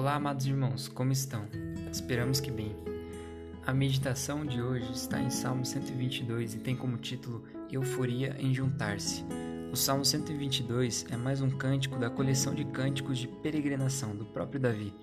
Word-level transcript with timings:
Olá, 0.00 0.14
amados 0.14 0.46
irmãos, 0.46 0.88
como 0.88 1.12
estão? 1.12 1.44
Esperamos 1.92 2.40
que 2.40 2.50
bem. 2.50 2.74
A 3.66 3.74
meditação 3.74 4.46
de 4.46 4.62
hoje 4.62 4.90
está 4.90 5.20
em 5.20 5.28
Salmo 5.28 5.62
122 5.62 6.54
e 6.54 6.58
tem 6.58 6.74
como 6.74 6.96
título 6.96 7.44
Euforia 7.70 8.34
em 8.38 8.54
Juntar-se. 8.54 9.22
O 9.70 9.76
Salmo 9.76 10.02
122 10.02 11.04
é 11.10 11.18
mais 11.18 11.42
um 11.42 11.50
cântico 11.50 11.98
da 11.98 12.08
coleção 12.08 12.54
de 12.54 12.64
cânticos 12.64 13.18
de 13.18 13.28
peregrinação 13.28 14.16
do 14.16 14.24
próprio 14.24 14.58
Davi. 14.58 14.94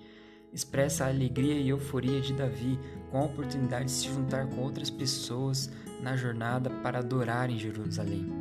Expressa 0.52 1.04
a 1.04 1.08
alegria 1.10 1.54
e 1.54 1.68
euforia 1.68 2.20
de 2.20 2.32
Davi 2.32 2.76
com 3.12 3.18
a 3.18 3.24
oportunidade 3.24 3.84
de 3.84 3.92
se 3.92 4.08
juntar 4.08 4.48
com 4.48 4.62
outras 4.62 4.90
pessoas 4.90 5.70
na 6.02 6.16
jornada 6.16 6.70
para 6.70 6.98
adorar 6.98 7.48
em 7.48 7.56
Jerusalém. 7.56 8.32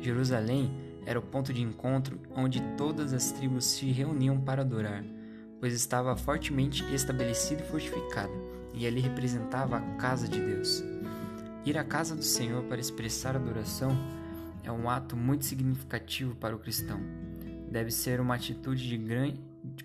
Jerusalém 0.00 0.72
era 1.04 1.18
o 1.18 1.22
ponto 1.22 1.52
de 1.52 1.60
encontro 1.60 2.20
onde 2.36 2.62
todas 2.76 3.12
as 3.12 3.32
tribos 3.32 3.64
se 3.64 3.86
reuniam 3.86 4.40
para 4.40 4.62
adorar, 4.62 5.02
pois 5.64 5.72
estava 5.72 6.14
fortemente 6.14 6.84
estabelecida 6.94 7.62
e 7.62 7.66
fortificada, 7.66 8.30
e 8.74 8.86
ali 8.86 9.00
representava 9.00 9.78
a 9.78 9.80
casa 9.96 10.28
de 10.28 10.38
Deus. 10.38 10.84
Ir 11.64 11.78
à 11.78 11.82
casa 11.82 12.14
do 12.14 12.22
Senhor 12.22 12.64
para 12.64 12.78
expressar 12.78 13.34
adoração 13.34 13.96
é 14.62 14.70
um 14.70 14.90
ato 14.90 15.16
muito 15.16 15.46
significativo 15.46 16.36
para 16.36 16.54
o 16.54 16.58
cristão. 16.58 17.00
Deve 17.70 17.90
ser 17.90 18.20
uma 18.20 18.34
atitude 18.34 18.86
de 18.86 18.98
grande 18.98 19.40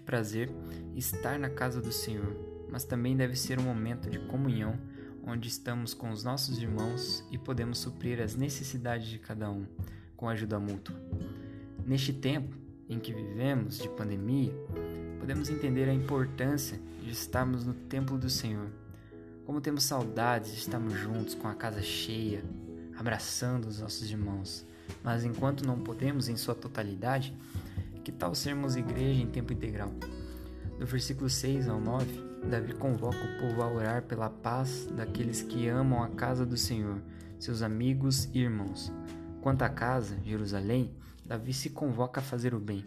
prazer 0.06 0.52
estar 0.98 1.40
na 1.40 1.50
casa 1.50 1.82
do 1.82 1.94
Senhor, 1.94 2.36
mas 2.70 2.84
também 2.84 3.16
deve 3.16 3.38
ser 3.38 3.58
um 3.58 3.64
momento 3.64 4.10
de 4.10 4.20
comunhão 4.20 4.78
onde 5.26 5.48
estamos 5.48 5.94
com 5.94 6.10
os 6.10 6.26
nossos 6.26 6.62
irmãos 6.62 7.24
e 7.32 7.38
podemos 7.38 7.78
suprir 7.78 8.22
as 8.22 8.36
necessidades 8.36 9.08
de 9.08 9.18
cada 9.18 9.50
um 9.50 9.66
com 10.18 10.28
ajuda 10.28 10.60
mútua. 10.60 11.02
Neste 11.86 12.12
tempo 12.12 12.54
em 12.90 13.00
que 13.00 13.14
vivemos 13.14 13.80
de 13.80 13.88
pandemia, 13.88 14.52
podemos 15.20 15.50
entender 15.50 15.90
a 15.90 15.94
importância 15.94 16.80
de 17.04 17.12
estarmos 17.12 17.66
no 17.66 17.74
templo 17.74 18.18
do 18.18 18.30
Senhor. 18.30 18.68
Como 19.46 19.62
temos 19.62 19.84
saudades 19.84 20.52
de 20.52 20.60
estarmos 20.60 20.94
juntos 20.94 21.36
com 21.36 21.48
a 21.48 21.54
casa 21.54 21.82
cheia, 21.82 22.44
abraçando 22.98 23.68
os 23.68 23.80
nossos 23.80 24.10
irmãos. 24.10 24.66
Mas 25.04 25.24
enquanto 25.24 25.66
não 25.66 25.80
podemos 25.80 26.30
em 26.30 26.38
sua 26.38 26.56
totalidade, 26.56 27.36
que 28.04 28.12
tal 28.12 28.34
sermos 28.34 28.76
igreja 28.76 29.22
em 29.22 29.28
tempo 29.28 29.54
integral? 29.54 29.92
Do 30.80 30.86
versículo 30.86 31.30
6 31.30 31.68
ao 31.68 31.80
9, 31.80 32.30
Davi 32.50 32.74
convoca 32.74 33.18
o 33.18 33.40
povo 33.40 33.62
a 33.62 33.72
orar 33.72 34.04
pela 34.04 34.30
paz 34.30 34.88
daqueles 34.96 35.42
que 35.42 35.68
amam 35.68 36.02
a 36.02 36.10
casa 36.10 36.46
do 36.46 36.58
Senhor, 36.58 37.02
seus 37.38 37.62
amigos 37.62 38.30
e 38.34 38.40
irmãos. 38.40 38.92
Quanto 39.42 39.62
à 39.62 39.70
casa, 39.70 40.18
Jerusalém, 40.24 40.94
Davi 41.26 41.54
se 41.54 41.70
convoca 41.70 42.20
a 42.20 42.24
fazer 42.24 42.56
o 42.56 42.60
bem. 42.60 42.86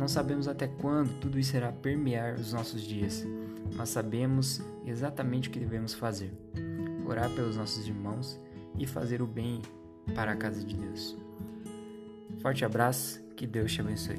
Não 0.00 0.08
sabemos 0.08 0.48
até 0.48 0.66
quando 0.66 1.12
tudo 1.20 1.38
isso 1.38 1.54
irá 1.54 1.70
permear 1.70 2.36
os 2.36 2.54
nossos 2.54 2.80
dias, 2.80 3.22
mas 3.76 3.90
sabemos 3.90 4.62
exatamente 4.86 5.50
o 5.50 5.52
que 5.52 5.58
devemos 5.58 5.92
fazer: 5.92 6.32
orar 7.04 7.28
pelos 7.28 7.58
nossos 7.58 7.86
irmãos 7.86 8.40
e 8.78 8.86
fazer 8.86 9.20
o 9.20 9.26
bem 9.26 9.60
para 10.14 10.32
a 10.32 10.36
casa 10.36 10.64
de 10.64 10.74
Deus. 10.74 11.14
Forte 12.40 12.64
abraço, 12.64 13.22
que 13.36 13.46
Deus 13.46 13.70
te 13.74 13.82
abençoe. 13.82 14.18